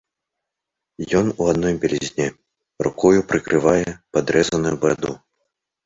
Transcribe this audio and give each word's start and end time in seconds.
Ён 1.19 1.25
у 1.41 1.51
адной 1.51 1.77
бялізне, 1.85 2.27
рукою 2.87 3.21
прыкрывае 3.31 3.79
падрэзаную 4.17 4.75
бараду. 4.85 5.13